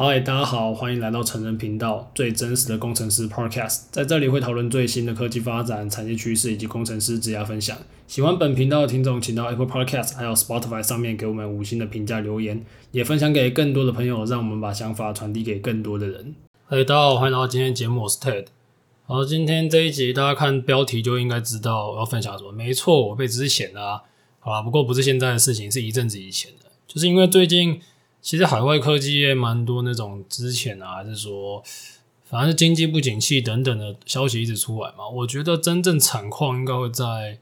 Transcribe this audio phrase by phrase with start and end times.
[0.00, 7.76] 嗨，大家好，欢迎来到成人频道，最真实的工程师 Podcast，在这里会讨论最新的科技发展、产业趋势以及工程师职业分享。
[8.06, 16.36] 喜欢本频道的听众，请到 Apple Podcast 还有 Spotify 上面给我们五星的评价留言，也分享给更多的朋友，让我们把想法传递给更多的人。
[16.68, 18.44] 嗨，大家好，欢迎来到今天的节目，我是 Ted。
[19.04, 22.52] 好，今天这一集大家看标题就应该知道我要分享什么。
[22.52, 24.02] 没错，我被资遣了啊。
[24.38, 27.80] 好啦，不过不是现在的事情，是一阵子以前的，就是因为最近。
[28.28, 31.64] 其实海外科技业蛮多那种之前啊，还是说，
[32.24, 35.08] 反正是经济不景气等等的消息一直出来嘛。
[35.08, 37.38] 我觉得真正惨况应该会在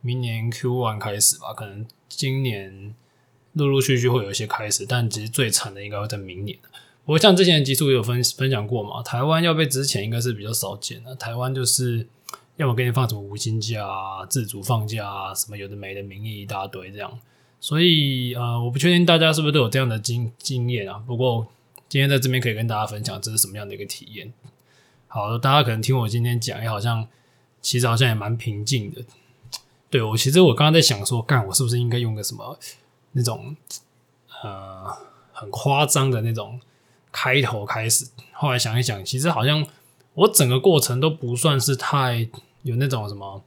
[0.00, 2.94] 明年 Q1 开始吧，可能今年
[3.54, 6.56] 陆陆续续会有一些开始，但其实最惨的应该会在明年。
[7.04, 11.16] 不过像之前的集数有分分享过嘛，台湾要被之前应该是比较少见的。
[11.16, 12.06] 台湾就是
[12.58, 13.84] 要么给你放什么无薪假、
[14.30, 17.18] 自主放假啊，什么有的没的名义一大堆这样。
[17.62, 21.00] 所以，呃，我不确定大家是不是都有这样的经经验啊。
[21.06, 21.46] 不过，
[21.88, 24.32] 今天在这边可以跟大家分享这是什么样的一个体验。
[25.06, 27.06] 好，大家可能听我今天讲，也好像
[27.60, 29.04] 其实好像也蛮平静的。
[29.88, 32.58] 对，我其实我刚刚在想说，干我是不是应该用个什么
[33.12, 33.56] 那种
[34.42, 34.88] 呃
[35.32, 36.60] 很夸张的那种
[37.12, 38.08] 开头开始？
[38.32, 39.64] 后来想一想，其实好像
[40.14, 42.28] 我整个过程都不算是太
[42.62, 43.40] 有那种什么。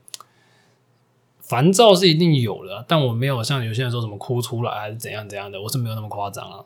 [1.48, 6.66] 烦躁是一定有的，但我没有像有些人说什么哭出来还是怎样怎样的，我是没有那么夸张啊。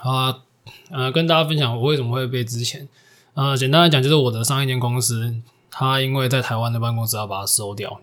[0.00, 0.42] 啊，
[0.90, 2.88] 呃，跟大家分享我为什么会被之前。
[3.34, 5.36] 呃，简单来讲，就是我的上一间公司，
[5.70, 8.00] 他因为在台湾的办公室要把它收掉，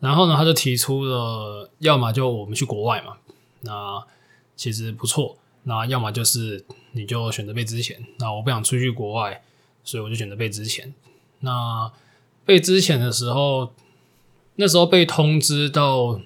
[0.00, 3.16] 然后呢，他就提出了，要么就我们去国外嘛，
[3.62, 4.04] 那
[4.54, 8.04] 其实不错，那要么就是你就选择被之前。
[8.18, 9.42] 那我不想出去国外，
[9.82, 10.92] 所以我就选择被之前。
[11.40, 11.90] 那
[12.44, 13.72] 被之前的时候。
[14.56, 16.20] 那时候被通知到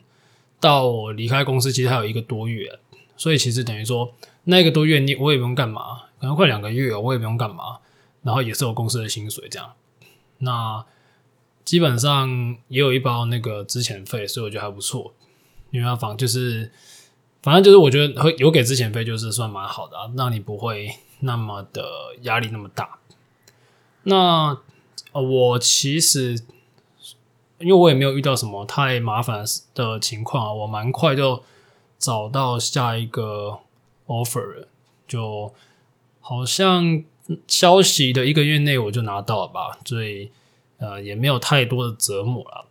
[0.61, 2.79] 到我离开公司，其实还有一个多月，
[3.17, 4.15] 所以其实等于说
[4.45, 7.79] 那个多月你我也不用干嘛，可能快两个月我也不用干嘛，
[8.23, 9.73] 然后也是我公司的薪水这样，
[10.39, 10.85] 那
[11.65, 15.13] 基本上也有一包那个之前费，所以我觉得还不错。
[15.71, 16.71] 因为房就是
[17.43, 21.83] 反正就是我觉得会有给之前费就是算蛮好的啊，让你不会那么的
[22.23, 22.99] 压力那么大。
[24.05, 24.59] 那
[25.13, 26.43] 我其实。
[27.61, 29.45] 因为我也没有遇到什么太麻烦
[29.75, 31.43] 的情况啊，我蛮快就
[31.99, 33.59] 找到下一个
[34.07, 34.65] offer，
[35.07, 35.53] 就
[36.21, 37.05] 好像
[37.47, 40.31] 消息的一个月内我就拿到了吧，所以
[40.79, 42.65] 呃也没有太多的折磨了。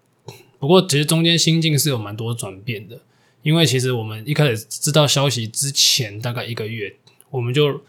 [0.57, 2.99] 不过其实中间心境是有蛮多转变的，
[3.43, 6.95] 因为其实我们一开始知道消息之前大概一个月，
[7.29, 7.79] 我们就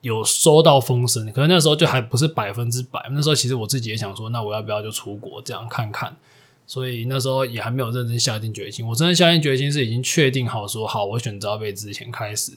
[0.00, 3.06] 有收到风声，可能那时候就还不是百分之百。
[3.12, 6.16] 那时候其实我自己也想说，那我要不要就出国这样看看？
[6.68, 8.86] 所以那时候也还没有认真下定决心。
[8.86, 12.52] 我真的下定决心是已经确定好说好，我选择要被资遣开始，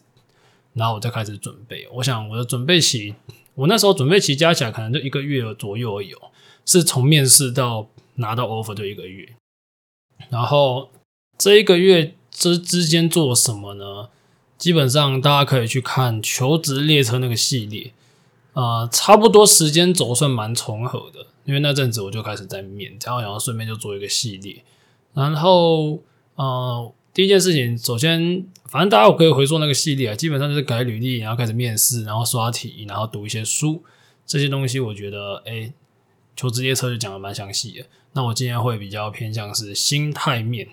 [0.74, 1.88] 然后我再开始准备。
[1.94, 3.16] 我想我的准备期，
[3.56, 6.14] 我那时候准备期加起来可能就一个月左右而已，
[6.66, 9.30] 是从面试到拿到 offer 就一个月。
[10.30, 10.90] 然后
[11.38, 14.10] 这一个月之之间做什么呢？
[14.58, 17.94] 基本上大家可以去看《求职列车》那个系列，
[18.54, 21.28] 啊、呃，差不多时间轴算蛮重合的。
[21.46, 24.64] 因为那阵子我就开始在面，然后然后顺便就做一个系列，
[25.14, 26.02] 然后
[26.36, 33.84] 呃，第一件事情，首先反正大家可以回溯那个系列啊，基本上就是改履历，然后开始面试，然后刷题，然后读一些书，
[34.26, 35.74] 这些东西我觉得，诶，
[36.36, 37.86] 求职列车就讲的蛮详细的。
[38.14, 40.68] 那我今天会比较偏向是心态面，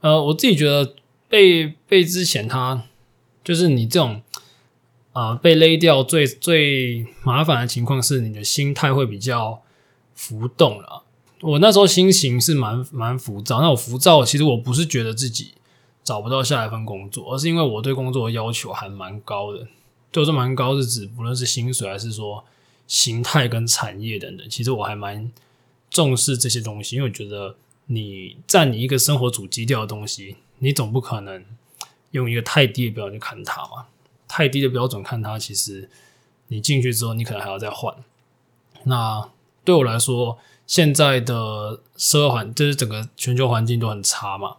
[0.00, 0.94] 呃，我自己觉得
[1.28, 2.84] 被被之前他
[3.44, 4.22] 就是你这种。
[5.14, 9.62] 啊、被勒掉最最麻烦的情况是你的心态会比较
[10.14, 11.04] 浮动了。
[11.40, 15.54] 我那时候心情是蛮蛮浮躁，那我浮躁其实我不是觉得自己
[16.04, 19.66] 找不到下一份工作，而是因为我对工作的要求还蛮高的。
[20.12, 22.44] 就是蛮高是指不论是薪水还是说
[22.86, 25.32] 形态跟产业等等，其实我还蛮
[25.88, 27.56] 重视这些东西，因为我觉得
[27.86, 31.42] 你占你一个生活主基调的东西，你总不可能
[32.10, 33.86] 用一个太低的标准去看它嘛。
[34.28, 35.88] 太低的标准看它，其实
[36.48, 37.94] 你进去之后，你可能还要再换。
[38.84, 39.30] 那
[39.64, 44.56] 对我来说，现在的社会环，就是整个全球环境都很差嘛，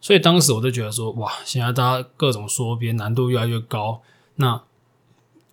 [0.00, 4.00] 所以当时我就觉得说，哇，现在大家各种缩编，难度越来越高。
[4.36, 4.62] 那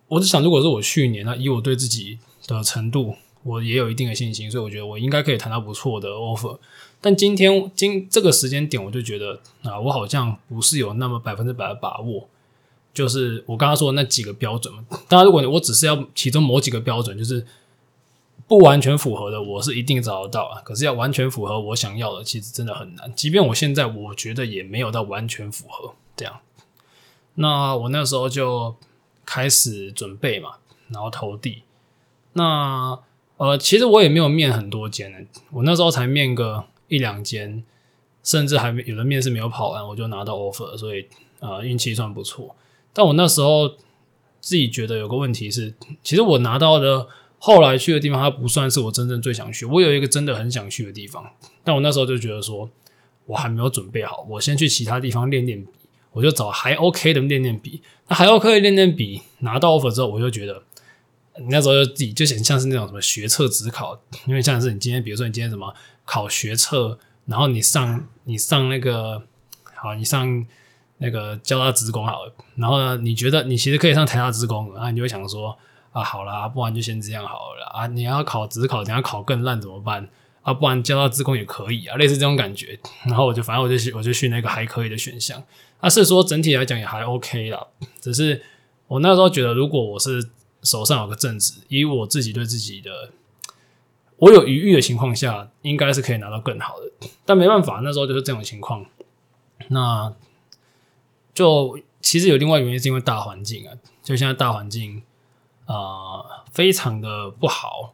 [0.08, 6.58] 我就想，如果是我去年，那以我对自己的程度，我也有一定的信心，所以我觉得我应该可以谈到不错的 offer。
[7.00, 12.28] 但今天今这个时间点，我就觉得啊，我好像不是有那么百分之百的把握。
[12.94, 17.44] 就是我刚刚说的那几个标准嘛，当然，如果我只是要其中某几个标准，就是
[18.48, 20.60] 不完全符合的，我是一定找得到啊。
[20.62, 23.12] 可是要完全符合我想要的，其实真的很难。
[23.14, 26.40] 即便我现在我觉得也没有到完全符合这样。
[27.34, 28.76] 那我那时候就
[29.24, 30.56] 开始准备嘛，
[30.88, 31.62] 然后投递。
[32.34, 32.98] 那
[33.36, 35.18] 呃，其实我也没有面很多间呢，
[35.50, 37.64] 我那时候才面个一两间，
[38.22, 41.06] 甚至还有的面试没有跑完，我就拿到 offer，所以
[41.40, 42.54] 呃运气算不错。
[42.92, 43.68] 但我那时候
[44.40, 49.64] 自己觉得有个问题是，其实我拿到的后来去的地方，它不算是我真正最想去。
[49.66, 51.24] 我有一个真的很想去的地方，
[51.62, 52.68] 但我那时候就觉得说，
[53.26, 55.70] 我还没有准备好，我先去其他地方练练笔，
[56.12, 57.82] 我就找还 OK 的练练笔。
[58.08, 60.62] 那还 OK 的练练笔，拿到 offer 之后，我就觉得。
[61.38, 65.70] 你那时候就自己就很像是那种什么学测指考，因为像是你今天，比如说你今天什么
[66.06, 69.22] 考学测，然后你上你上那个
[69.74, 70.46] 好，你上
[70.96, 75.54] 那个交大职工好了，然后呢，你觉得你其实可以上台大职工，然后你就会想说
[75.98, 80.08] 啊，好啦，不然就先这样好了啊，你要考只考，等下考更烂怎么办
[80.42, 80.52] 啊？
[80.52, 82.78] 不然交大资工也可以啊，类似这种感觉。
[83.04, 85.42] 然后我就反正我就去我就去那个还可以的选项，
[85.80, 87.66] 啊，是说整体来讲也还 OK 啦，
[88.00, 88.42] 只是
[88.88, 90.30] 我那时候觉得如果我是。
[90.62, 93.12] 手上有个正职，以我自己对自己的，
[94.16, 97.08] 我有余裕的情况下，应该是可以拿到更好的。
[97.24, 98.84] 但没办法，那时候就是这种情况。
[99.68, 100.12] 那
[101.32, 105.04] 就其实有另外原因，是因为大环境啊，就现在大环境、
[105.66, 107.92] 呃、非常的不好。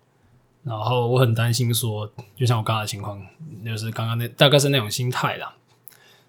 [0.63, 3.21] 然后我很担心说，就像我刚刚的情况，
[3.65, 5.57] 就是刚刚那大概是那种心态啦。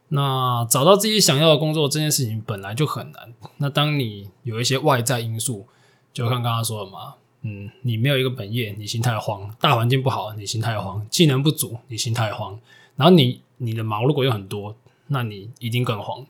[0.07, 3.33] 那找到自己想要的工作这件事情本来就很难。
[3.57, 5.67] 那当你有一些外在因素，
[6.11, 12.59] 就看刚刚说的嘛，嗯，你没有一个本业，你心态慌；大环境不好，你心态慌；技能不足，你心态慌。
[12.95, 14.75] 然后你你的毛如果又很多，
[15.07, 16.25] 那你一定更慌。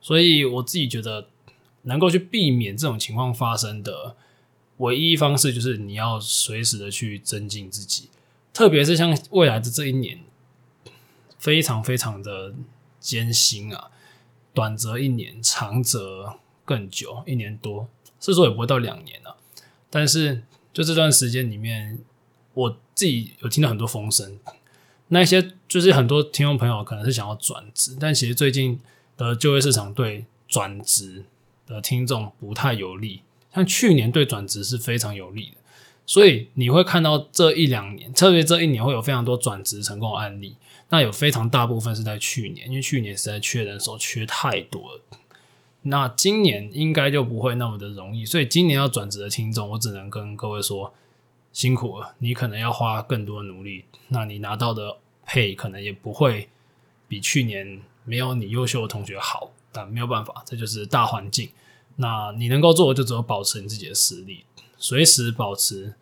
[0.00, 1.28] 所以我自己觉得，
[1.82, 4.16] 能够去避免这种情况发生的
[4.78, 8.08] 唯一方式，就是你要随时的去增进自己。
[8.52, 10.20] 特别是像未来的这一年，
[11.38, 12.54] 非常非常的
[12.98, 13.90] 艰辛啊，
[14.52, 17.88] 短则一年，长则更久，一年多。
[18.20, 19.36] 是说也不会到两年了，
[19.88, 20.42] 但是
[20.72, 22.00] 就这段时间里面，
[22.54, 24.40] 我自己有听到很多风声，
[25.06, 28.80] 那些就是很多听众朋友可能是想要转职，但其实最近
[29.16, 31.26] 的就业市场对转职
[31.64, 33.22] 的听众不太有利，
[33.54, 35.56] 像去年对转职是非常有利的，
[36.06, 40.56] 所以你会看到这一两年，特别这一年会有非常多转职成功的案例，
[40.90, 45.00] 那有非常大部分是在去年，因为去年实在缺人手缺太多了。
[45.82, 50.92] 那今年应该就不会那么的容易，所以今年要转职的听众，我只能跟各位说
[51.52, 56.48] 辛苦了，你可能要花更多努力，那你拿到的配可能也不会
[57.06, 61.48] 比去年没有你优秀的同学好，但没有办法，这就是大环境。
[62.00, 64.44] 那你能够做的就只有保持你自己的实力，
[64.78, 65.94] 随时保持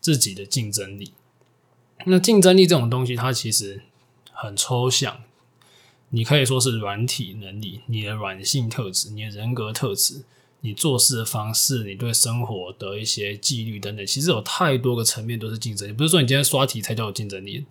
[0.00, 1.12] 自己的竞争力。
[2.06, 3.82] 那竞争力这种东西，它其实
[4.32, 5.22] 很抽象。
[6.10, 10.24] 你可以说是软体能力，你的软性特质，你的人格特质，
[10.60, 15.92] 你做事的方式，你对生活的一些纪律等等，其实有太多个层面都是竞争力。
[15.92, 17.64] 不是说你今天刷题才叫有竞争力。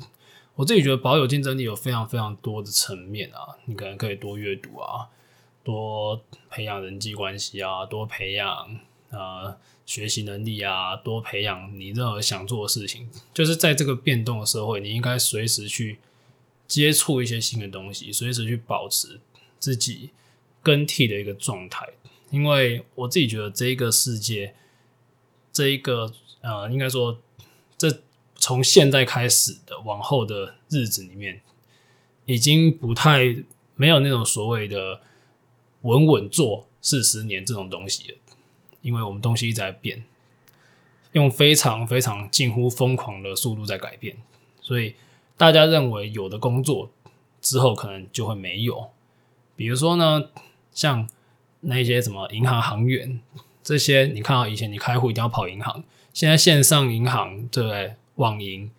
[0.56, 5.10] 我自己觉得保有竞争力有非常非常多的层面啊，你可能可以多阅读啊，
[5.64, 8.80] 多培养人际关系啊，多培养
[9.10, 13.10] 呃学习能力啊，多培养你任何想做的事情。
[13.34, 16.00] 就是在这个变动的社会，你应该随时去。
[16.66, 19.20] 接触一些新的东西，随时去保持
[19.60, 20.10] 自己
[20.64, 21.88] 更替的一个状态，
[22.32, 24.56] 因为我自己觉得这一个世界，
[25.52, 27.20] 这一个呃，应该说，
[27.78, 28.02] 这
[28.38, 31.42] 从现在开始的往后的日子里面，
[32.26, 33.36] 已经不太
[33.76, 35.02] 没有那种所谓的
[35.84, 38.18] 稳稳做四十年这种东西，
[38.82, 40.04] 因为我们东西一直在变，
[41.14, 44.18] 用非常非常近乎疯狂的速度在改变，
[44.62, 44.96] 所以。
[45.36, 46.92] 大家认为有的工作
[47.42, 48.92] 之后可能就会没有，
[49.56, 50.30] 比如说呢，
[50.72, 51.10] 像
[51.62, 53.20] 那些什么银行行员
[53.64, 57.96] 这些，你看到以前你开户一定要跑银行，现在线上银行对不对？
[58.16, 58.70] 网银，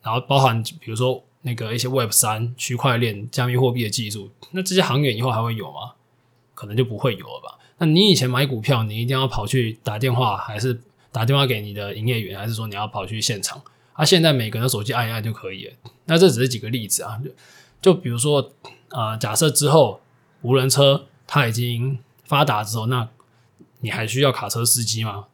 [0.00, 5.95] 然后包含比如说那个一些 Web 三区块链、加密货币的技术，那这些行员以后还会有吗？
[6.56, 7.58] 可能就不会有了吧？
[7.78, 10.80] 那你以前买股票，你一定要跑去打电话，还是
[11.12, 13.62] 打电话给你的营业员，还是说你要跑去现场？
[13.92, 15.74] 啊，现在每个人手机按一按就可以了。
[16.06, 17.30] 那这只是几个例子啊，就
[17.82, 18.50] 就比如说
[18.88, 20.00] 啊、假设之后
[20.40, 23.08] 无人车它已经发达之后，那
[23.80, 25.26] 你还需要卡车司机吗？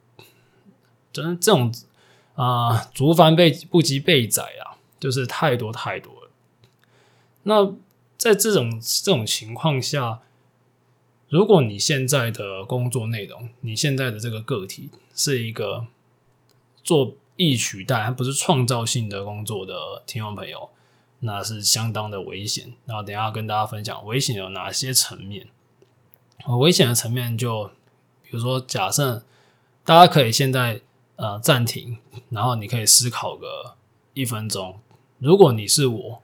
[1.12, 1.72] 真这种
[2.34, 6.30] 啊，竹帆被不及被宰啊，就是太多太多了。
[7.44, 7.72] 那
[8.16, 10.20] 在这种这种情况下，
[11.32, 15.86] 如果你现在的工作内容，你现在的这个个体是一个
[16.84, 17.14] 做。
[17.36, 20.68] 易取代，而不是创造性的工作的听众朋友，
[21.20, 22.74] 那是相当的危险。
[22.84, 25.48] 然后等一下跟大家分享危险有哪些层面。
[26.60, 27.70] 危险的层面就，
[28.22, 29.24] 比如说，假设
[29.82, 30.82] 大家可以现在
[31.16, 31.96] 呃暂停，
[32.28, 33.76] 然后你可以思考个
[34.12, 34.78] 一分钟。
[35.18, 36.22] 如果你是我，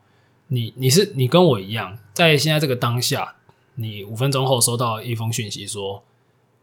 [0.49, 3.38] 你你是你跟我一样，在现在这个当下，
[3.81, 6.03] 你五分钟后收到一封讯息说，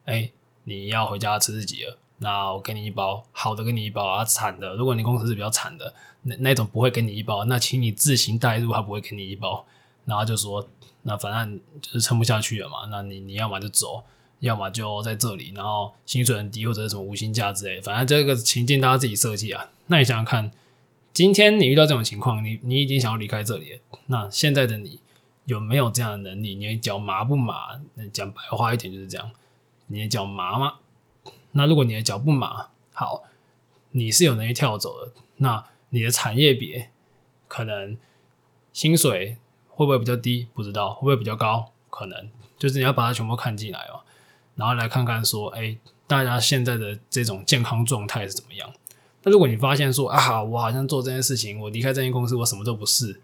[0.03, 0.29] 哎，
[0.65, 1.97] 你要回家吃自己了。
[2.17, 5.93] 那我给你一包好的，给你一包啊，惨的，如果你公司是比较惨的，
[6.23, 9.65] 那那种不会给你一包，那请你自行带入，他不会给你一包。
[10.05, 10.67] 然后就说，
[11.03, 14.03] 那反正就是撑不下去了嘛，那你你要么就走，
[14.39, 19.69] 要么就在这里，然后薪水很低或者是什么无薪假之类，反正这个情境大家自己设计啊。
[19.87, 20.51] 那你想想看，
[21.13, 24.99] 今天你遇到这种情况，你你已经想要离开这里了，那现在的你
[25.45, 26.55] 有没有这样的能力？
[26.55, 27.79] 你的脚麻不麻？
[27.95, 29.31] 那讲白话一点就是这样，
[29.87, 30.75] 你的脚麻吗？
[31.51, 33.23] 那如果你的脚不麻，好，
[33.91, 35.11] 你是有能力跳走的。
[35.37, 36.89] 那你的产业别
[37.47, 37.97] 可能
[38.73, 39.37] 薪水
[39.69, 40.47] 会不会比较低？
[40.53, 41.71] 不知道会不会比较高？
[41.89, 44.01] 可能就是你要把它全部看进来哦，
[44.55, 48.73] 然后来看看说，哎，大家现在的这种健康状态是怎么样？
[49.23, 53.21] 那如果你发现说，啊，我好像做这件事情，我离开这间公司，我什么都不是，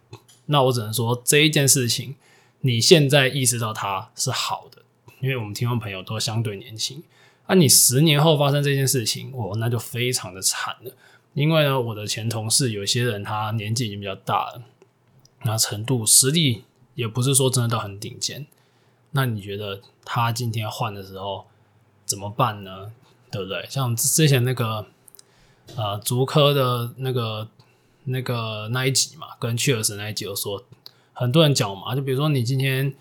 [0.52, 2.16] 那我只能说这一件事情，
[2.60, 4.84] 你现在意识到它是好的，
[5.22, 7.02] 因为我们听众朋友都相对年轻。
[7.48, 10.92] 那、啊、你十年后发生这件事情，哦，那就非常的惨了。
[11.34, 14.62] 因为呢，我的前同事有些人他年纪已经比较大了，
[15.44, 16.64] 那程度实力
[16.96, 18.46] 也不是说真的到很顶尖。
[19.12, 21.46] 那你觉得他今天换的时候
[22.06, 22.92] 怎么办呢？
[23.32, 23.66] 对不对？
[23.70, 24.86] 像之前那个
[25.76, 27.48] 呃，足科的那个
[28.06, 30.64] 那个那一集嘛，跟去而生那一集有说，
[31.14, 32.94] 很多人讲嘛，就比如说你今天。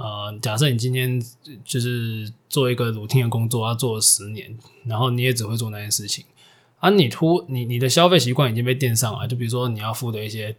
[0.00, 1.20] 呃，假设你今天
[1.64, 6.24] 就是做一个 routine 的工作，要做了十年，然后你也只会做那件事情，
[6.78, 10.54] 啊，你突你你的消费习惯已经被垫上了，就比如说你要付的一些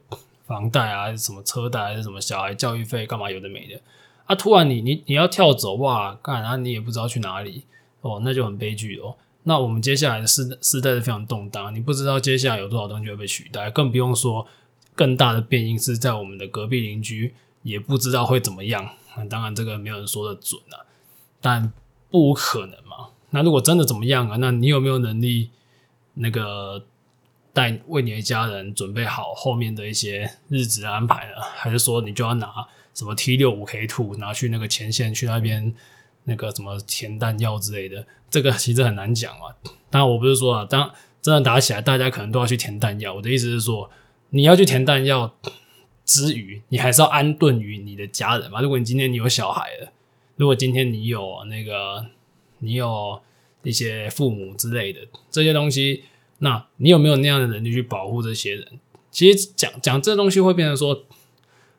[0.46, 3.79] 房贷啊，什么车贷，还是什么小孩教育费，干嘛有的没的，
[4.25, 7.63] 啊，突然你你你要跳走哇，干啊，你也不知道去哪里，
[8.01, 9.15] 哦，那就很悲剧哦。
[9.43, 14.46] 那我们接下来的世世代是非常动荡，你不知道接下来有多少东西会被取代，更不用说
[14.93, 18.89] 更大的变因是在我们的隔壁邻居，也不知道会怎么样。
[19.17, 20.86] 那当然，这个没有人说的准啊，
[21.41, 21.72] 但
[22.12, 23.10] 不可能嘛。
[23.31, 24.38] 那如果真的怎么样啊？
[24.38, 25.50] 那你有没有能力
[26.15, 26.84] 那个
[27.53, 31.36] 带为你的家人准备好后面的一些日子安排呢？
[31.55, 32.48] 还是说你就要拿
[32.93, 35.74] 什么 T 六五 K two 拿去那个前线去那边
[36.29, 38.05] 那个什么填弹药之类的？
[38.29, 39.51] 这个其实很难讲啊。
[39.89, 40.89] 当然，我不是说啊，当
[41.21, 43.15] 真的打起来，大家可能都要去填弹药。
[43.15, 43.89] 我的意思是说，
[44.29, 45.36] 你要去填弹药。
[46.05, 48.62] 之余，你还是要安顿于你的家人嘛。
[48.62, 49.91] 如果你今天你有小孩了，
[50.38, 52.03] 如果今天你有那个，
[52.57, 53.21] 你有
[53.62, 56.05] 一些父母之类的这些东西，
[56.39, 58.79] 那你有没有那样的能力去保护这些人？
[59.12, 61.03] 其实讲讲这东西会变成说，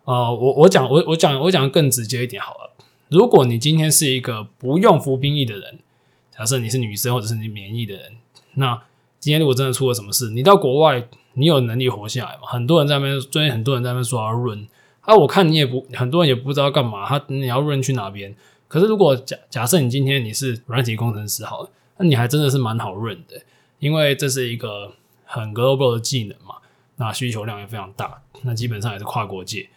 [0.04, 2.76] 呃，我我讲我我讲我讲更直接一点好了。
[3.10, 5.78] 如果你今天是一个不用服兵役的人，
[6.30, 8.16] 假设你是女生或者是你免疫的人，
[8.54, 8.82] 那
[9.18, 11.06] 今天如果真的出了什么事，你到国外。
[11.34, 12.40] 你有能力活下来吗？
[12.42, 14.66] 很多人在那边，最近很多人在那边说要润
[15.02, 18.34] 啊，我看你也不，很多人也不知道干嘛，他你要润去哪边？
[18.66, 23.40] 可是如果假假设你今天你是软体工程师好了，那你还真的是蛮好润的，
[23.78, 24.92] 因为这是一个
[25.24, 26.56] 很 global 的技能嘛，
[26.96, 29.70] 那需求量也非常大，那基本上也是跨国界，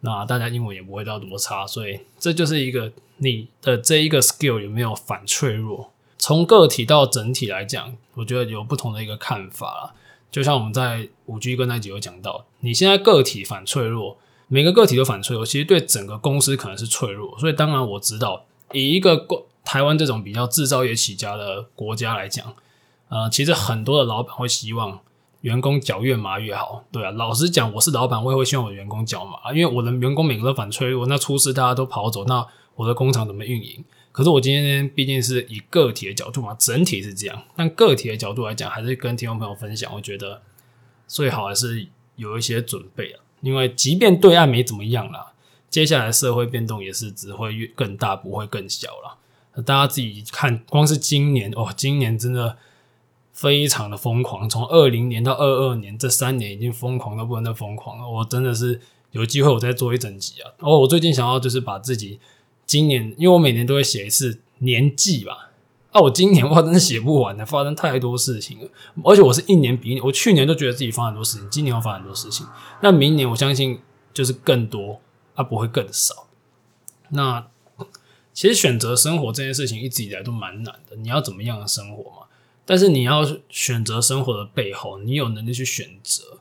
[0.00, 5.90] 那大家英文也不会到多差，所以这就是一个你的这一个 skill 有没有反脆弱？
[6.18, 9.94] 从个体到整体来讲，我觉得有不同的一个看法啦。
[10.30, 14.16] 就像我们在五 G 跟那集有讲到，你现在个体反脆弱，
[14.46, 17.36] 每个个体都反脆弱，其实对整个公司可能是脆弱。
[17.38, 19.26] 所以当然我知道，以一个
[19.64, 22.54] 台湾这种比较制造业起家的国家来讲，
[23.08, 25.00] 呃，其实很多的老板会希望
[25.42, 26.84] 员工脚越麻越好。
[26.92, 33.84] 对啊，老实讲，我是老板，我也会希望我的员工脚麻，因为我的员工每个都反脆弱，那出事大家都跑走，那我的工厂怎么运营？
[34.12, 40.42] 可是我今天毕竟是以个体的角度嘛，整体是这样，但个体的角度来讲，还是跟听众朋友分享，我觉得
[41.06, 45.32] 最好还是有一些准备啊，因为即便对岸没怎么样啦，
[45.70, 49.16] 接下来社会变动也是只会越更大，不会更小了。
[49.62, 52.56] 大家自己看，光是今年哦，今年真的
[53.40, 58.06] 非常的疯狂，从二零年到二二年这三年已经疯狂到不能再疯狂了。
[58.06, 58.78] 我真的是
[59.12, 60.52] 有机会我再做一整集啊。
[60.58, 62.20] 哦，我最近想要就是把自己。
[62.66, 65.50] 今年，因为我每年都会写一次年记吧，
[65.90, 68.68] 啊，我今年 哇真的写不完的，发生太多事情了，
[69.02, 72.46] 而且我是一年比一年，我去年都觉得自己发很多事情，今年要发很多事情，
[72.82, 73.80] 那明年我相信
[74.12, 75.00] 就是更多，
[75.34, 76.28] 啊不会更少。
[77.08, 77.48] 那
[78.32, 82.26] 其实选择生活这件事情一直以来都蛮难的，你要怎么样的生活嘛？
[82.70, 86.38] 但是你要选择生活的背后，你有能力去选择，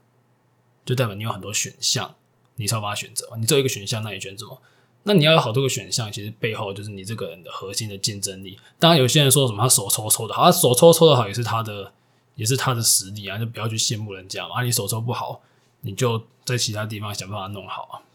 [0.86, 2.14] 就代表你有很多选项，
[2.58, 3.28] 你才有办法选择。
[3.40, 4.62] 你只有一个选项，那你选什么？
[5.06, 8.60] 那你要有好多个选项，其实背后就是你这个人的核心的竞争力。
[8.78, 11.92] 当然，有些人说什么他手抽抽的好，他手抽抽的好也是他的，
[12.36, 14.60] 也是他的实力啊，就不要去羡慕人家嘛。
[14.60, 15.42] 啊，你手抽不好，
[15.82, 18.06] 你就在其他地方想办法弄好啊。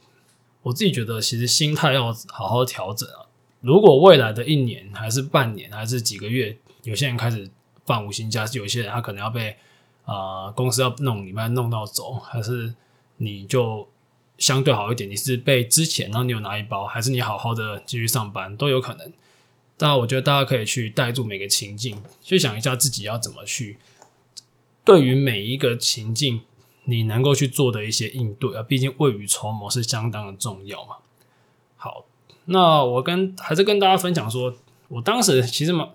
[0.63, 3.27] 我自己觉得，其实心态要好好调整啊。
[3.61, 7.51] 如果未来的一年，还是半年，还是几个月，有些人开始
[7.85, 9.57] 放无薪假，是有些人他可能要被
[10.05, 12.75] 啊、呃、公司要弄，你们弄到走，还是
[13.17, 13.89] 你就。
[14.37, 19.13] 相对好一点，你是被之前，然后你有拿一包，还是你好好的继续上班都有可能。
[19.77, 23.79] 当然，我觉得大家可以去带入每个情境，去想一下自己要怎么去
[24.85, 26.41] 对于每一个情境，
[26.83, 28.63] 你能够去做的一些应对啊。
[28.65, 30.97] 毕竟未雨绸缪是相当的重要嘛。
[31.77, 32.05] 好，
[32.47, 34.53] 那我跟还是跟大家分享说，
[34.89, 35.91] 我当时其实嘛，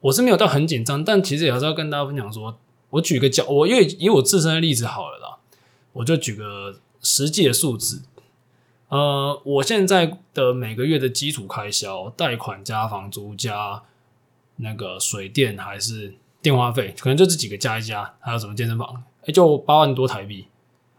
[0.00, 2.58] 我是没有到很紧张，但其实也是要跟大家分享说，
[2.90, 5.38] 我举个角，我因为以我自身的例子好了啦，
[5.94, 6.80] 我就举个。
[7.02, 8.02] 实际的数字，
[8.88, 13.84] 呃，我现在的每个月的基础开销，贷款加房租加
[14.56, 20.44] 那个水电还是电话费，可能就这几个加一加，还有什么健身房，哎，就八万多台币。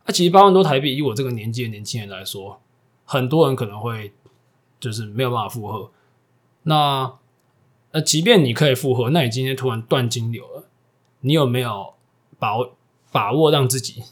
[0.05, 2.59] 啊，其实八万多台币，以我这个年纪的年轻人来说，
[3.05, 4.11] 很多人可能会
[4.79, 5.91] 就是没有办法负荷。
[6.63, 7.13] 那
[7.91, 10.65] 那，即便你可以负荷，那你今天突然断金流了，
[11.21, 11.93] 你有没有
[12.39, 12.75] 把握
[13.11, 14.03] 把握让自己？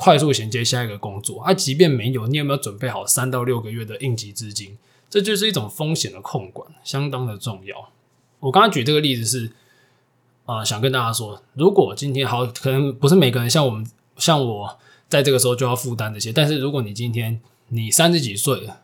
[0.00, 4.78] 快速衔接下一个工作啊，即便没有，你有没有准备好三到六个月的应急资金？
[5.10, 7.90] 这就是一种风险的控管，相当的重要。
[8.38, 9.46] 我刚刚举这个例子是，
[10.44, 13.84] 啊、呃，想跟大家说，如果今天好，可能不是每个人像我们，
[14.16, 14.78] 像我
[15.08, 17.40] 在这个时候就要负担这些，但是如果你今天
[17.70, 18.82] 你三十几岁了，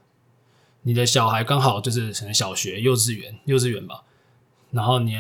[0.82, 4.02] 你的小孩刚好就是可能小学、幼稚园、幼稚园吧，
[4.75, 5.14] 然后你，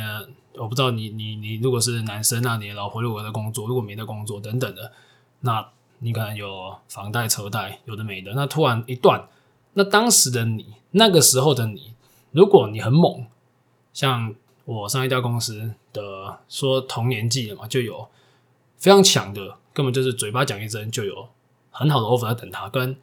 [0.58, 4.92] 我不知道你你你如果是男生，那你老婆如果在工作，如果没在工作等等的，
[5.40, 5.66] 那。
[6.00, 8.34] 你可能有房贷、车贷，有的没的。
[8.34, 9.26] 那突然一断，
[9.72, 11.94] 那当时的你，那个时候的你，
[12.32, 13.24] 如果你很猛，
[13.94, 14.34] 像
[14.66, 18.06] 我上一家公司的说同年纪的嘛，就有
[18.76, 21.28] 非常强的，根本就是嘴巴讲一声就有
[21.70, 22.68] 很好的 offer 在等他。
[22.68, 22.94] 跟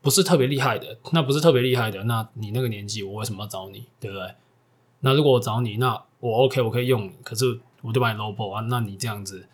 [0.00, 3.86] 不是特别厉害的，那不是特别厉害的，那你那个年纪，我为什么要找你？
[3.98, 4.32] 对不对？
[5.04, 9.46] 那如果我找你，那我 OK，我可以用你，可是我就把你 low b 啊，那你这样子，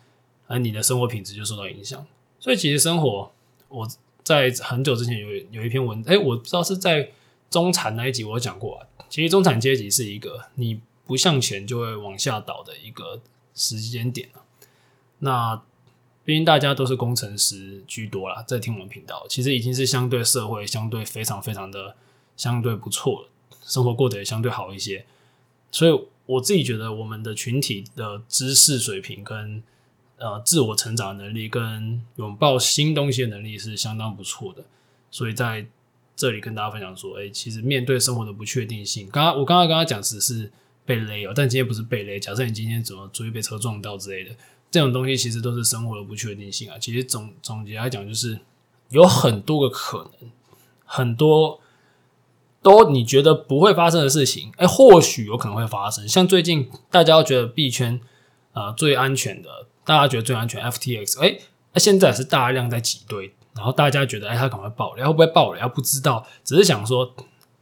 [0.47, 2.07] 而你的生活品质就受到影响。
[2.39, 3.29] 所以其实生活，
[3.67, 3.85] 我
[4.23, 7.11] 在很久之前有有一篇文，哎，我不知道是在
[7.49, 8.87] 中产那一集我讲过啊。
[9.09, 13.19] 其实中产阶级是一个你不向前就会往下倒的一个
[13.53, 14.47] 时间点啊。
[15.19, 15.61] 那
[16.23, 21.97] 毕竟大家都是工程师居多啦，在听我们频道，其实已经是相对社会相对非常非常的
[22.37, 23.29] 相对不错了，
[23.65, 25.05] 生活过得也相对好一些。
[25.71, 29.63] 所以我自己觉得我们的群体的知识水平跟
[30.17, 34.63] 呃，自我成长能力跟拥抱新东西的能力是相当不错的，
[35.09, 35.65] 所以在
[36.15, 40.51] 这里跟大家分享说，哎、其实面对生活的不确定性，刚刚我刚刚跟他讲只是
[40.85, 42.19] 被勒哦，但今天不是被勒。
[42.19, 44.35] 假设你今天怎么注意被车撞到之类的，
[44.69, 46.77] 这种东西其实都是生活的不确定性啊。
[46.77, 48.39] 其实总总结来讲，就是
[48.89, 50.29] 有很多个可能，
[50.85, 51.59] 很多
[52.61, 56.07] 都你觉得不会发生的事情，哎、或许有可能会发生。
[56.07, 57.99] 像最近大家都觉得币圈
[58.53, 59.49] 啊、呃、最安全的。
[59.83, 61.39] 大家觉得最安全，FTX，哎，
[61.73, 65.59] 那现在是大量在挤兑，然后大家觉得，哎，它可能会爆雷，会不会爆雷？
[65.59, 67.15] 要不知道，只是想说，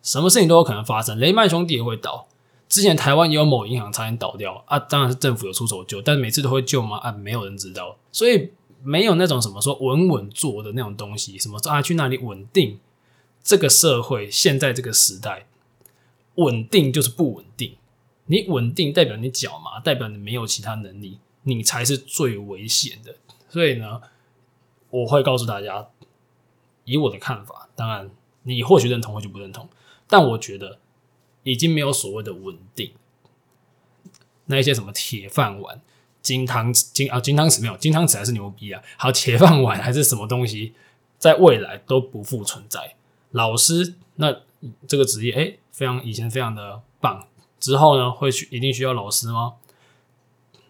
[0.04, 2.28] 什么事情都有可能发生，雷曼兄弟也会倒。
[2.68, 6.98] 之前台湾也有某银行差点倒掉啊，当然是政府有出手救，但每次都会救吗？
[6.98, 8.52] 啊，没有人知道，所以
[8.84, 12.78] 没有那种什么说稳稳做的那种东西，什么啊去那里稳定。
[13.44, 15.48] 这个社会现在这个时代，
[16.36, 17.76] 稳定就是不稳定。
[18.26, 21.20] 你稳定代表你脚麻，代表你没有其他能力。
[21.44, 23.16] 你才是最危险的，
[23.50, 24.02] 所以呢，
[24.90, 25.88] 我会告诉大家，
[26.84, 28.12] 以我的看法，当然
[28.44, 29.68] 你或许认同，或许不认同，
[30.06, 30.80] 但我觉得
[31.44, 32.92] 已经没有所谓的稳定。
[34.48, 35.82] 那一些什么铁饭碗、
[36.22, 38.84] 金汤匙、金啊金汤匙没有，金汤匙还是牛逼啊。
[38.98, 40.74] 好，铁饭碗还是什么东西，
[41.18, 42.96] 在未来都不复存在。
[43.32, 44.36] 老师，那
[44.88, 47.28] 这个职业，哎，非常以前非常的棒，
[47.60, 49.54] 之后呢，会去一定需要老师吗？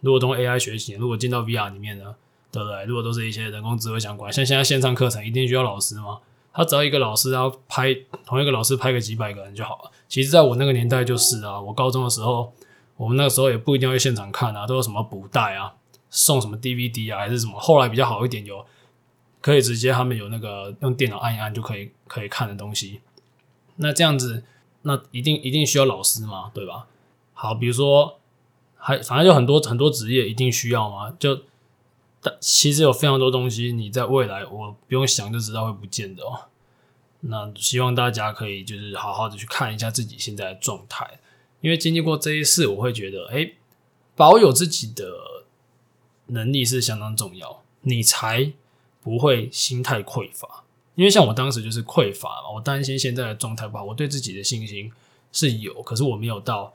[0.01, 2.15] 如果通过 AI 学习，如果进到 VR 里面呢，
[2.51, 2.85] 对不对？
[2.85, 6.19] 如果都是一些人工智慧相关，像现在线上课程一定需要老师吗？
[6.51, 7.95] 他只要一个老师，然后拍
[8.25, 9.91] 同一个老师拍个几百个人就好了。
[10.07, 12.51] 其实，在我那个年代就是啊，我高中的时候，
[12.97, 15.73] 我们那个时候也不一定要去现场看啊，都有什么补带啊，
[16.09, 17.57] 送什么 DVD 啊，还是什么。
[17.59, 18.65] 后来比较好一点，有
[19.41, 23.01] 可以直接他们有那个用电脑按一按就可以可以看的东西。
[23.77, 24.43] 那这样子，
[24.81, 26.51] 那一定一定需要老师吗？
[26.53, 26.87] 对吧？
[27.33, 28.15] 好，比如说。
[28.81, 31.41] 还反正就很多很多职业一定需要嘛，就
[32.21, 36.47] 但其实有非常多东西你在未来我不用想就知道会不见的哦。
[37.19, 41.19] 那希望大家可以就是好好的去看一下自己现在的状态，
[41.59, 43.51] 因为经历过这一次，我会觉得，哎，
[44.15, 45.11] 保有自己的
[46.27, 48.53] 能力是相当重要，你才
[49.09, 50.63] 不会心态匮乏。
[50.93, 54.91] 因为像我当时就是匮乏嘛，我担心现在的状态不好，我对自己的信心
[55.31, 56.73] 是有，可是我没有到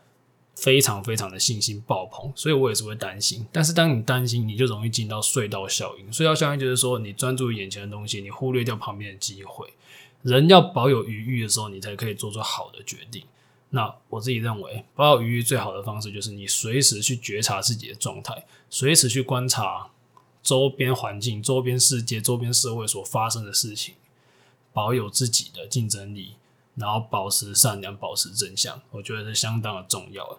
[0.56, 3.46] 非常非常的信心爆棚，所以我也是会担心。
[3.52, 6.10] 但是当你担心，你就容易进到隧道效应。
[6.10, 9.72] 隧道效应就是说，你专注于眼前的东西，你忽略掉旁边的机会。
[10.22, 13.22] 人要保有余裕的时候，你才可以做出好的决定。
[13.70, 19.90] 那我自己认为，保有余裕最好的方式就是你随时去觉察自己的状态，随时去观察
[20.44, 23.94] 周边环境、周边世界、周边社会所发生的事情，
[24.72, 26.34] 保有自己的竞争力，
[26.76, 30.38] 然后保持善良、保持正向，我觉得是相当的重要的。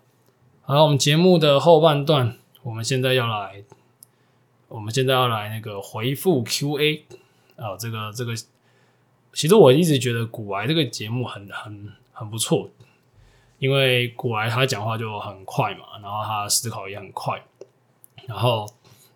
[0.62, 3.64] 好，我们节目的后半段，我们现在要来，
[4.68, 7.04] 我们现在要来那个回复 Q&A
[7.58, 8.34] 啊，这个这个。
[9.34, 12.70] 其实我一直觉得古癌这个节目很很很不错，
[13.60, 17.44] 因为古癌他讲话就很快嘛，然后他思考也很快，
[18.28, 18.66] 然后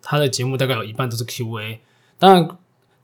[0.02, 1.80] 他的节目大概有一半都是 Q&A。
[2.18, 2.48] 当然，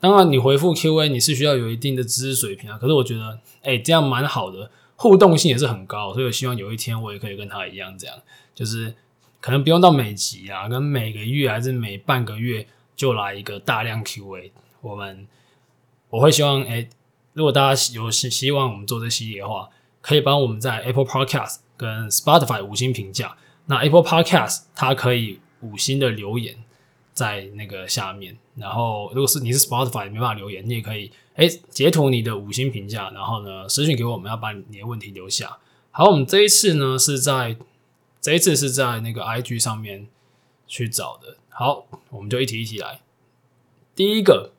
[0.01, 2.79] 当然你回复 Q&A 你是需要有一定的知识水平啊。
[2.79, 8.17] 可是我觉得，哎，这样蛮好的，互动性也是很高，所以我希望有一天我也可以跟他一样，这样
[8.55, 8.95] 就是
[9.41, 14.53] 可能不用到每集啊，跟每个月还是每半个月就来一个大量 Q&A。
[14.81, 15.27] 我们
[16.11, 16.89] 我会希望，哎。
[17.37, 19.69] 如果大家有希希望我们做这系列的话，
[20.01, 23.37] 可以帮我们在 Apple Podcast 跟 Spotify 五星评价。
[23.67, 26.57] 那 Apple Podcast 它可以五星的留言
[27.17, 35.59] 在那个下面，然后如果是你是 Spotify 没办法留言，你也可以哎截图你的五星评价，然后呢私信给我们，要把你的问题留下。
[35.91, 37.57] 好，我们这一次呢是在
[38.21, 40.07] 这一次是在那个 IG 上面
[40.69, 41.39] 去找的。
[41.49, 43.01] 好，我们就一题一题来。
[43.97, 44.53] 第一个。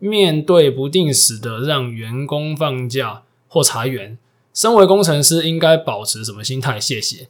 [0.00, 4.18] 面对不定时的让员工放假或裁员，
[4.52, 6.78] 身为工程师应该保持什么心态？
[6.78, 7.28] 谢谢。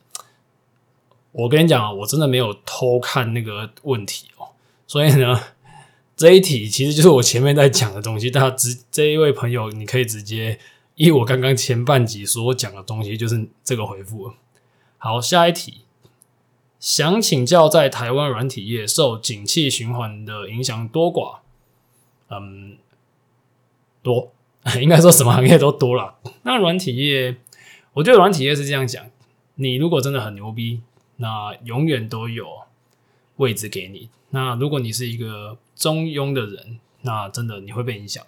[1.30, 4.26] 我跟你讲啊，我真的没有偷看那个问题，
[4.86, 5.40] 所以呢，
[6.16, 8.30] 这一题其实就是我前面在讲的东西。
[8.30, 10.58] 大家直这一位朋友，你可以直接
[10.94, 14.32] 依我刚刚前半集所讲的东西，就是这个回复。
[14.98, 15.82] 好，下一题，
[16.78, 21.38] 想请教，在台湾软体业受景气循环的影响多寡？
[22.30, 22.78] 嗯，
[24.02, 24.32] 多，
[24.80, 26.18] 应该说什么行业都多了。
[26.42, 27.36] 那软体业，
[27.94, 29.04] 我觉得软体业是这样讲：
[29.56, 30.80] 你如果真的很牛逼，
[31.16, 32.46] 那永远都有
[33.36, 34.08] 位置给你。
[34.34, 38.26] 那如果你是一个中庸的人，那真的你会被影响。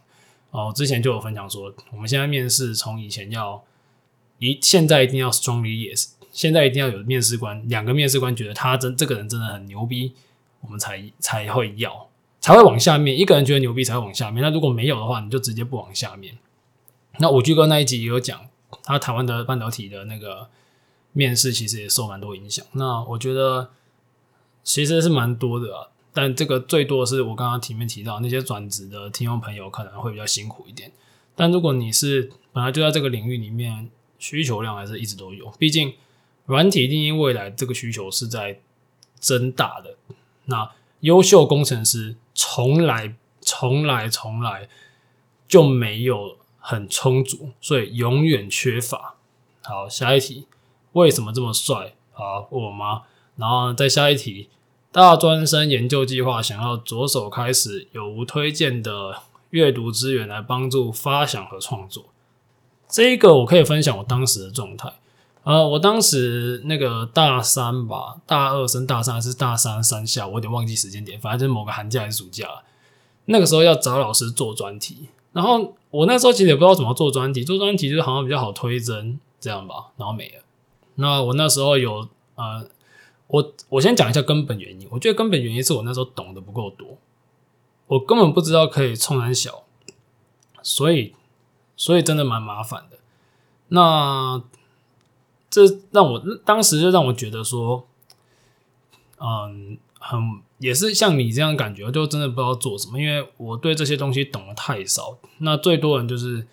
[0.53, 3.65] 哦，之前就有分享说，我们现在面试从以前要
[4.39, 10.13] 一，现在一定要 strongly yes，现在一定要有面试官，两个面试官觉得他真这个人真的很牛逼，
[10.61, 12.09] 我们才才会要。
[12.39, 14.41] 才会往下面，一个人觉得牛逼才会往下面。
[14.41, 16.39] 那如果没有的话，你就直接不往下面。
[17.19, 18.47] 那五 G 哥那一集也有讲，
[18.85, 20.49] 他台湾的半导体的那个
[21.13, 22.65] 面试其实也受蛮多影响。
[22.73, 23.71] 那我觉得
[24.63, 30.91] 其实是蛮多的啊，但这个最多是我刚刚前面提到那些转职的听众朋友可能会比较辛苦一点。
[31.35, 35.51] 但如果你是本来就在这个领域里面，需求量还是一直都有。
[35.59, 35.93] 毕竟
[36.47, 38.61] 软体定义未来这个需求是在
[39.19, 39.97] 增大的。
[40.47, 42.17] 那优秀工程师。
[42.39, 44.69] 从来、从来、从来
[45.49, 49.15] 就没有很充足，所以永远缺乏。
[49.63, 50.47] 好，下一题，
[50.93, 51.95] 为什么这么帅？
[52.13, 53.05] 好，问我吗？
[53.37, 54.51] 然后再下一题，
[54.97, 59.19] 大专生研究计划想要着手开始，有无推荐的
[59.51, 62.07] 阅读资源来帮助发想和创作？
[62.89, 64.91] 这一个我可以分享我当时的状态。
[65.43, 72.49] 呃，我当时那个大三吧，大二升大三还是大三三下，我有点忘记时间点，反正就是某个寒假还是暑假，
[73.27, 80.43] 那个时候要找老师做专题，然后我那时候其实也不知道怎么做专题，做专题就是好像比较好推甄这样吧，然后没了。
[80.95, 82.67] 那我那时候有呃，
[83.29, 86.99] 我我先讲一下根本原因，我觉得根本原因是我那时候懂得不够多，
[87.87, 89.65] 我根本不知道可以冲三小，
[90.63, 91.15] 所以
[91.77, 92.99] 所以真的蛮麻烦的。
[93.69, 94.43] 那。
[95.49, 97.87] 这让我当时就让我觉得说，
[99.19, 100.21] 嗯，很
[100.59, 105.17] 也是像你这样感觉，就真的不知道做什么，因为我对这些东西懂得太少。
[105.39, 106.47] 那最多人就是，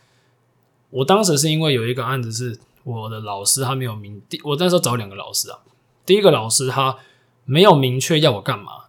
[0.92, 5.60] 我当时是因为有一个案子是我的老师他没有名，我那时候找两个老师啊，
[6.06, 6.98] 第一个老师他
[7.46, 8.86] 没有明确要我干嘛，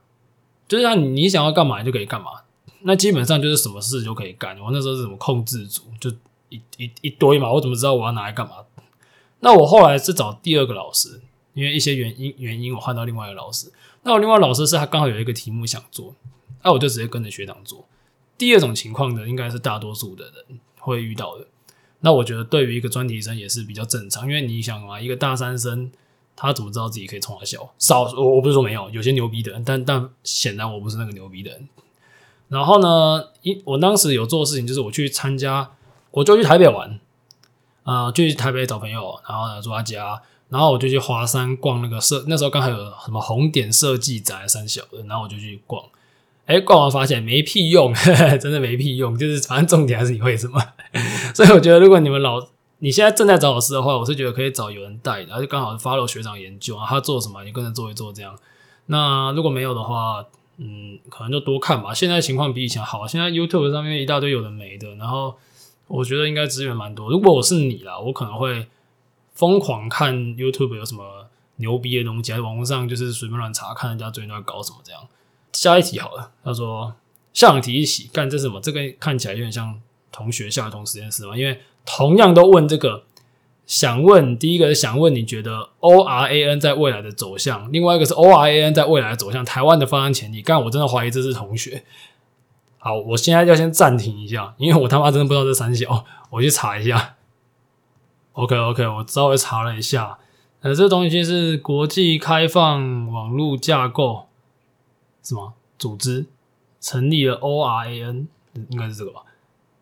[0.68, 2.42] 就是让你想要干嘛就可以干嘛，
[2.82, 4.58] 那基本上就是什么事就可以干。
[4.60, 6.10] 我那时候是什么控制组，就
[6.48, 8.56] 一一一堆嘛，我怎么知道我要拿来干嘛？
[9.40, 11.20] 那我后来是找第二个老师，
[11.52, 13.70] 因为一些原因原因，我换到另外一个老师。
[14.02, 16.14] 那我另外老师是他刚好有一个题目想做，
[16.62, 17.86] 那我就直接跟着学长做。
[18.36, 21.46] 第二种情况呢，应该是大多数的人会遇到的。
[22.00, 25.90] 那我觉得对于一个专题生也是比较正常，因为你想嘛，一个大三生
[26.36, 27.70] 他怎么知道自己可以冲他笑？
[27.78, 31.68] 少我我不是说没有，有些牛逼的人，但但显然我不是那个牛逼的人。
[32.48, 35.70] 然后呢，一我当时有做事情就是我去参加，
[36.10, 37.00] 我就去台北玩，
[37.82, 40.20] 啊、呃，就去台北找朋友，然后呢住他家，
[40.50, 45.82] 然后我就去华山逛那个设，那时候刚好有什么红点设计宅三小的，然后我就去逛。
[46.46, 49.16] 哎，逛完发现没屁用，呵呵，真的没屁用。
[49.16, 50.62] 就是反正重点还是你会什么，
[51.34, 52.38] 所以我觉得如果你们老
[52.84, 58.38] 你现在正在找老师的话，我是觉得可以找有人带，然后就刚好 follow 学长研究啊，他做什么你跟着做一做这样。
[58.88, 60.22] 那如果没有的话，
[60.58, 61.94] 嗯，可能就多看吧。
[61.94, 65.34] 现在情况比以前好，现在 YouTube 上面一大堆有的没的，然后
[65.86, 67.08] 我觉得应该资源蛮多。
[67.08, 68.66] 如果我是你啦，我可能会
[69.32, 75.00] 疯狂看 YouTube 有什么牛逼的东西，在网络上就是随便乱查，看人家最近在搞什么这样。
[75.54, 76.94] 下一题好了，他说
[77.32, 78.60] 下两题一起干，这是什么？
[78.60, 79.80] 这个看起来有点像
[80.14, 83.02] 同学校同实验室嘛，因为同样都问这个，
[83.66, 90.40] 想问第一个是想问你觉得 ORAN 在未来的走向，另外一个是 ORAN 在未来的走向，台湾的发展潜力。
[90.40, 91.82] 干，我真的怀疑这是同学。
[92.78, 97.16] 好，我现在要先暂停一下，因为我他妈真的不知道这三小，我去查一下。
[98.34, 100.18] OK OK，我稍微查了一下，
[100.60, 104.26] 呃，这东西是国际开放网络架构。
[105.22, 106.26] 什么组织
[106.80, 108.26] 成立了 ORAN，
[108.68, 109.22] 应该是这个吧？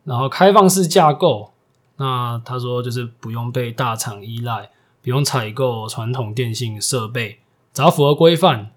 [0.05, 1.53] 然后开放式架构，
[1.97, 4.71] 那他说就是不用被大厂依赖，
[5.03, 7.38] 不用采购传统电信设备，
[7.73, 8.73] 只要符合规范，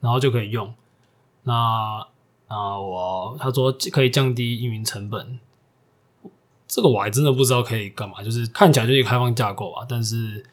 [0.00, 0.74] 然后就可以用。
[1.44, 2.06] 那
[2.48, 5.38] 啊，我他说可以降低运营成本，
[6.66, 9.86] 这个我还真的不知道可以干嘛，就是看起来就是开放架构吧。
[9.88, 10.44] 但是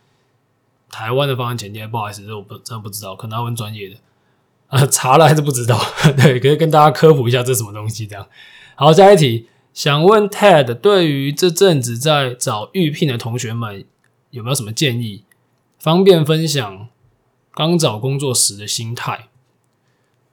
[0.90, 3.96] 台湾的方案前提，不好意思，这我不真的不知道，可能要问专业的。
[4.68, 5.80] 啊，查了还是不知道，
[6.18, 8.06] 对，可以跟大家科普一下这是什么东西。
[8.06, 8.28] 这样，
[8.76, 13.86] 好，下一题，想问 Ted 对于这阵子在找预聘的同学们
[14.32, 15.24] 有没有什么建议？
[15.78, 16.90] 方便分享
[17.54, 19.30] 刚找工作时的心态。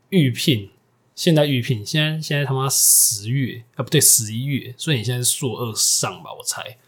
[0.08, 0.70] 预聘，
[1.14, 6.30] 现在预聘，现在现在他妈十月啊，不对，十一月，所以你现在是硕二上吧？
[6.38, 6.78] 我猜，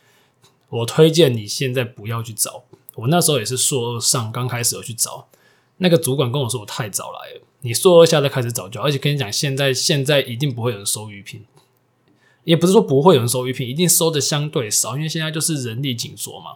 [0.71, 2.65] 我推荐你现在不要去找。
[2.95, 5.29] 我那时候也是硕二上，刚开始有去找。
[5.77, 8.87] 那个主管跟我说：“我太早来了，你硕二下再开始找就好。
[8.87, 11.45] 而且跟你讲，现在现在一定不会有人收预聘，
[12.47, 16.53] 也不是说不会有人收预聘，一定收的相对少，因为现在就是人力紧缩嘛。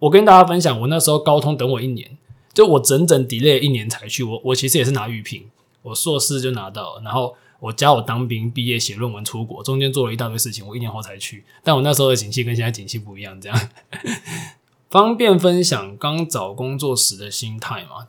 [0.00, 2.18] 我跟大家分享，我那时候高通等我一年，
[2.52, 4.24] 就我整整 delay 一年才去。
[4.24, 5.48] 我我其实也是拿预聘，
[5.82, 11.44] 我硕士就拿到，然后我加我当兵、毕业、写论文、出国，中间做了一大堆事情，我一年后才去。
[11.62, 13.68] 但我那时候的景气跟现在景气不一样，这样。
[14.90, 18.08] ”方便分享刚找工作时的心态嘛？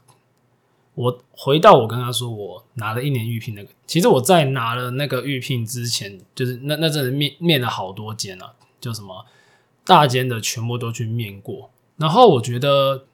[1.02, 3.70] 我回到我跟他说，我拿了一年预聘那个。
[3.88, 9.26] 其实我在拿了那个预聘之前，就是那那阵子面面了好多间啊，就什么
[9.84, 11.72] 大间的全部都去面过。
[11.98, 13.06] 然后我觉得，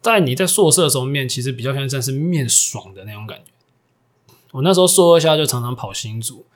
[0.00, 3.52] 在你在硕士的时候面，其实比较像像是面爽的那种感觉。
[4.52, 6.46] 我那时候硕二下就常常跑新组。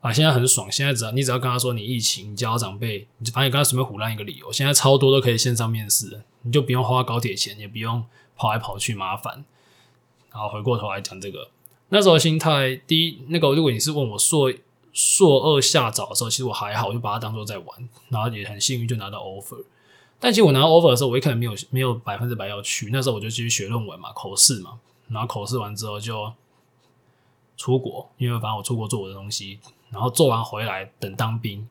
[0.00, 0.70] 啊，现在很爽！
[0.70, 4.52] 现在只要你只要跟他说你疫情，你叫长辈，你就反正跟他随便唬烂一个理由。
[4.52, 8.04] 现在超多都可以线上面试，你就不用花高铁钱，也不用
[8.36, 9.44] 跑来跑去麻烦。
[10.34, 11.48] 然后回过头来讲这个，
[11.88, 14.52] 那时候心态，第一，那个如果你是问我硕
[14.92, 19.64] 硕二下找的时候，其实我还好，我就把它当做在玩，然后也很幸运就拿到 offer。
[20.18, 26.32] 但其实我拿到 offer 的时候，我一开始没有没有百分之百要去，那时候我就继续学论文嘛，口试嘛，然后口试完之后就
[27.56, 29.60] 出国，因为反正我出国做我的东西。
[29.90, 31.68] 然后做完回来等当兵，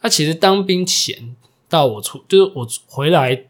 [0.00, 1.36] 那其实当兵前
[1.68, 3.46] 到我出就是我回来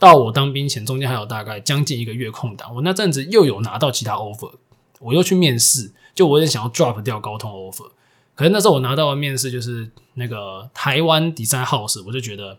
[0.00, 4.50] 到我当兵前中间还有大概将近一个月空档，我那阵子又有拿到其他 offer，
[4.98, 7.90] 我又去面试，就我也想要 drop 掉高通 offer，
[8.34, 12.58] 可是那时候我拿到的面试就是那个台湾 design house，我就觉得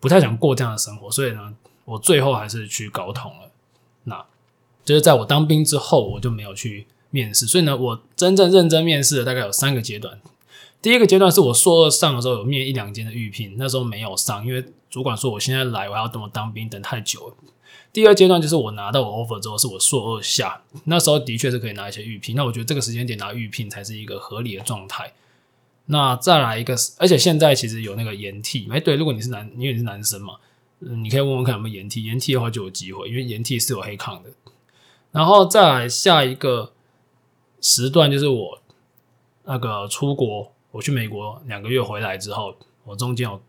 [0.00, 1.52] 不太想过这样的生活，所以呢，
[1.84, 3.50] 我最后还是去高通了。
[4.04, 4.24] 那
[4.84, 6.86] 就是在我当兵之后，我就没有去。
[7.14, 10.18] 面试，所以呢，我真正认真面试的大概有三个阶段。
[10.80, 17.34] 第一个阶段是我硕二上的时候有面一两间的预聘，那时候没有上，因为主管说我现在来我还要等我当兵等太久了。
[17.92, 22.36] 第二阶段就是我拿到我 offer 之后，是我硕二下，那时候的确是可以拿一些预聘。
[22.36, 25.10] 那我觉得这个时间点拿预聘才是一个合理的状态。
[25.86, 30.34] 那再来一个，而且现在其实有那个延替，哎，对，如果你是男，因为你是男生嘛，
[30.80, 34.30] 嗯，你可以问问看有没有延替，延替的话就有机会，因为延替是有黑抗的。
[35.10, 36.72] 然后再来下一个。
[37.64, 38.58] 时段就是我
[39.44, 43.40] 那个出国，我去美国两个月回来之后，我中间有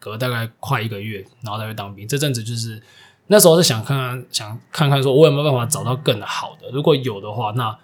[0.00, 2.08] 隔大概快一个月，然后再去当兵。
[2.08, 2.82] 这阵子就是
[3.28, 7.78] 那时候是想看看，想看看说我有没有办法找到更好的，如果有的话，那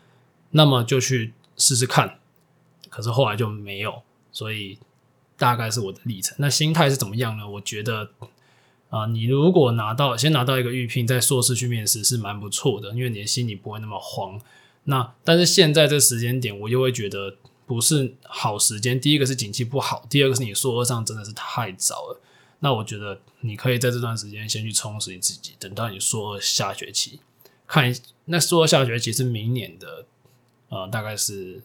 [0.51, 2.19] 那么就去试试看。
[2.89, 4.03] 可是后来就没有，
[4.33, 4.79] 所以
[5.37, 6.35] 大概是我的历程。
[6.39, 7.49] 那心态是怎么样呢？
[7.49, 8.11] 我觉得
[8.89, 14.41] 啊、你如果拿到先拿到一个预聘，在硕士去面试是蛮不错的，因为你的心里不会那么慌。
[14.85, 17.35] 那但是现在这时间点，我又会觉得
[17.67, 19.01] 不是好时间。
[19.01, 22.21] 第一个是景气不好，第二个是你硕二上真的是太早了。
[22.61, 27.21] 那我觉得你可以在这段时间先去充实你自己，等到你硕二下学期
[27.67, 30.07] 看，那硕二下学期是明年的，
[30.71, 31.61] 呃，大概是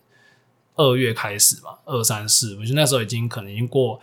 [0.75, 4.01] 二月开始吧，二三四，我觉得那时候已经可能已经过，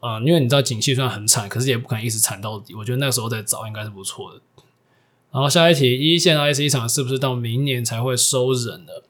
[0.00, 2.74] 呃，因为你知道景气虽然很惨，可是也不可能一直惨到底。
[2.74, 4.40] 我觉得那时候再找应该是不错的。
[5.30, 9.03] 然后下一题，一线 IC 厂是不是到明年才会收人了？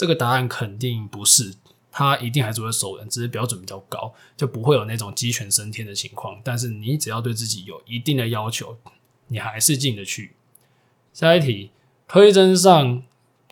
[0.00, 1.56] 这个答案肯定不是，
[1.92, 6.40] 它一定还是会收人，只是标准比较高，就不会有那种鸡犬升天的情况。
[6.42, 8.78] 但是你只要对自己有一定的要求，
[9.28, 10.32] 你还是进得去。
[11.12, 11.70] 下一题，
[12.08, 13.02] 推甄上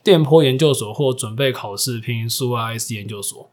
[0.02, 3.50] 电波研究所或准备考试拼数位 IC 研究所。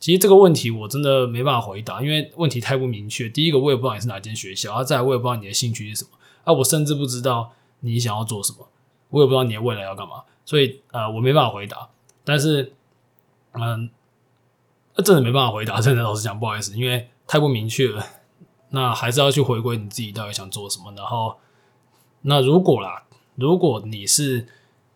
[0.00, 3.28] 其实这个问题我真的没办法回答，因为问题太不明确。
[3.28, 6.10] 第一个，我也不知道你是哪间学校，啊，再我也不知道你的兴趣是什么。
[6.42, 8.66] 啊，我甚至不知道你想要做什么，
[9.10, 11.88] 我也不知道你的未来要干嘛，所以呃，我没办法回答。
[12.24, 12.72] 但是，
[13.52, 13.90] 嗯，
[15.04, 18.06] 真的没办法回答，真的老实讲，不好意思，因为太不明确了。
[18.70, 20.92] 那还是要去回归你自己到底想做什么。
[20.96, 21.38] 然后，
[22.22, 24.46] 那如果啦，如果你是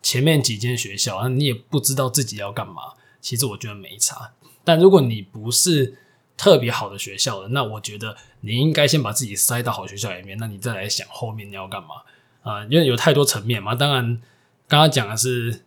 [0.01, 4.31] 前面几间学校，那你也不知道自己要干嘛，其实我觉得没差。
[4.63, 5.97] 但如果你不是，
[6.37, 12.03] 特别好的学校的，那我觉得你应该先把自己塞到好学校里面，那你再来想后面你要干嘛
[12.43, 12.63] 啊？
[12.65, 13.73] 因为有太多层面嘛。
[13.73, 14.21] 当然，
[14.67, 15.63] 刚刚讲的是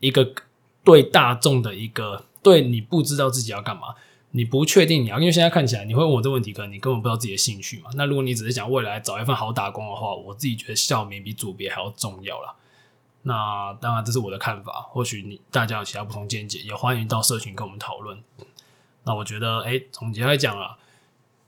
[0.00, 0.34] 一个
[0.82, 3.94] 对大众的一个，对你不知道自己要干嘛，
[4.30, 7.90] 你不确定你要，因为现在看起来你会问我这个问题，可能你根本不知道自己的兴趣嘛。
[7.94, 12.54] 那如果你只是想未来找一份好打工的话，我自己觉得校名比组别还要重要啦。
[13.22, 18.18] 那当然这是我的看法，或许你大家有其他不同见解，也欢迎到社群跟我们讨论。
[19.04, 20.78] 那我觉得，哎，总结来讲啊，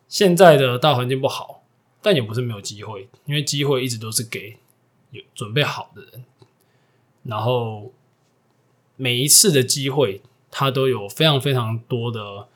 [0.08, 1.62] 现在的大环境不好，
[2.02, 4.58] 但也不是没有机会，因为机会一直都是给
[5.12, 6.24] 有准备好的人。
[7.24, 7.92] 然后
[8.96, 12.48] 每一次的机会，它都有非常非常多的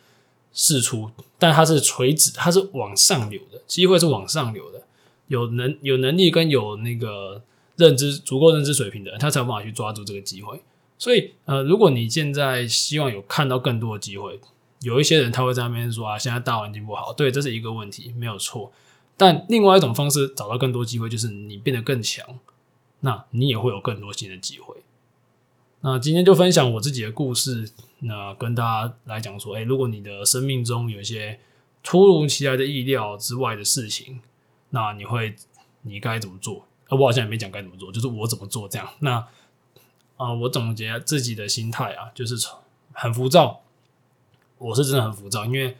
[0.52, 4.82] 试出，但它是垂直，它是往上流的，机会是往上流的。
[5.28, 7.42] 有能有能力跟有那个
[7.74, 10.62] 认知足够认知水平的人，他才有办法去抓住这个机会。
[10.98, 14.38] 所以，呃，如果你现在希望有看到更多的机会，
[14.82, 18.70] 有一些人他会在那边说啊，现在大环境不好，对，这是一个问题，没有错。
[19.16, 22.24] 但另外一种方式找到更多机会，就是你变得更强，
[23.00, 24.76] 那你也会有更多新的机会。
[25.80, 31.38] 那今天就分享我自己的故事，那跟大家来讲说，诶，如果你的生命中有一些
[31.82, 34.20] 突如其来的意料之外的事情，
[34.70, 35.36] 那你会
[35.82, 36.66] 你该怎么做？
[36.88, 38.88] 呃，我好像也没讲该怎么做，就是我怎么做这样。
[39.00, 39.24] 那
[40.16, 42.34] 啊，我总结自己的心态啊，就是
[42.92, 43.60] 很浮躁。
[44.58, 45.76] 我是真的很浮躁，因为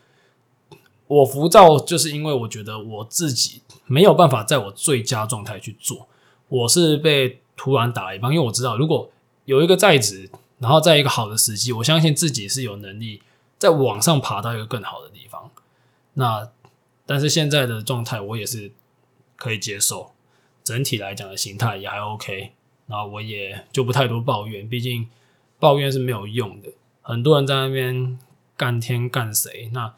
[1.06, 6.06] 我浮躁，就是因为我觉得我自己没有办法在我最佳状态去做。
[6.48, 9.10] 我是被突然打了一棒，因为我知道，如果
[9.44, 13.22] 有一个在职，然后在一个好的时机，我相信自己是有能力
[13.58, 15.50] 在往上爬到一个更好的地方。
[16.14, 16.50] 那
[17.04, 18.72] 但是现在的状态，我也是
[19.36, 20.12] 可以接受。
[20.64, 22.52] 整体来讲的形态也还 OK，
[22.86, 25.08] 那我也就不太多抱怨，毕竟
[25.58, 26.70] 抱怨是没有用的。
[27.02, 28.18] 很多人在那边。
[28.58, 29.68] 干天干谁？
[29.74, 29.92] 那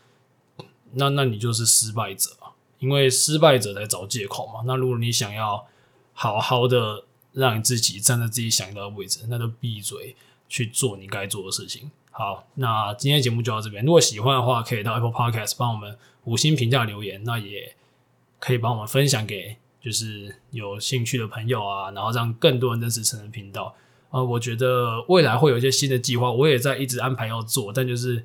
[0.95, 2.31] 那那你就是失败者，
[2.81, 4.65] 因为失败者在找借口嘛。
[4.67, 5.65] 那如果你想要
[6.21, 10.17] 好好的让你自己站在自己想要的位置，那就闭嘴
[10.49, 11.93] 去做你该做的事情。
[12.11, 13.85] 好，那今天节目就到这边。
[13.85, 17.77] 如果喜欢的话，可以到 Apple Podcast 帮我们五星评价留言，那也
[18.41, 23.77] 可以帮我们分享给就是有兴趣的朋友啊，然后让更多人认识成人频道。
[24.11, 28.25] 呃，我觉得未来会有一些新的计划，我也在一直安排要做，但就是。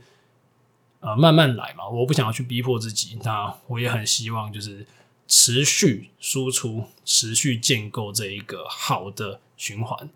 [1.06, 3.20] 呃，慢慢来嘛，我不想要去逼迫自己。
[3.26, 4.88] 那我也很希望就是
[5.28, 10.10] 持续输出，持续建构这一个好的循环。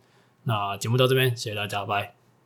[0.43, 2.16] 那节目到这边，谢谢大家，拜。